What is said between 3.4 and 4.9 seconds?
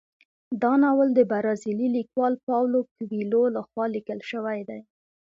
لخوا لیکل شوی دی.